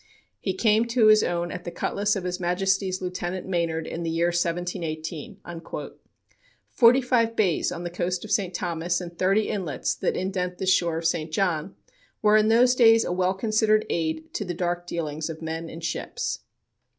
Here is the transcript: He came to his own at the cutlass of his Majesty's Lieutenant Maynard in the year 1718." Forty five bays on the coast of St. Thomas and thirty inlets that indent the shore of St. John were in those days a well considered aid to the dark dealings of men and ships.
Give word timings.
He 0.39 0.55
came 0.55 0.85
to 0.85 1.09
his 1.09 1.21
own 1.23 1.51
at 1.51 1.63
the 1.63 1.69
cutlass 1.69 2.15
of 2.15 2.23
his 2.23 2.39
Majesty's 2.39 3.03
Lieutenant 3.03 3.47
Maynard 3.47 3.85
in 3.85 4.01
the 4.01 4.09
year 4.09 4.29
1718." 4.29 5.37
Forty 6.71 7.01
five 7.01 7.35
bays 7.35 7.71
on 7.71 7.83
the 7.83 7.91
coast 7.91 8.25
of 8.25 8.31
St. 8.31 8.51
Thomas 8.51 8.99
and 8.99 9.15
thirty 9.15 9.47
inlets 9.47 9.93
that 9.93 10.17
indent 10.17 10.57
the 10.57 10.65
shore 10.65 10.97
of 10.97 11.05
St. 11.05 11.31
John 11.31 11.75
were 12.23 12.35
in 12.35 12.47
those 12.47 12.73
days 12.73 13.05
a 13.05 13.11
well 13.11 13.35
considered 13.35 13.85
aid 13.91 14.33
to 14.33 14.43
the 14.43 14.55
dark 14.55 14.87
dealings 14.87 15.29
of 15.29 15.43
men 15.43 15.69
and 15.69 15.83
ships. 15.83 16.39